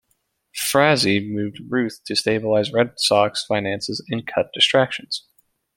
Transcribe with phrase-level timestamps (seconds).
[0.55, 5.27] Frazee moved Ruth to stabilize Red Sox finances and cut distractions.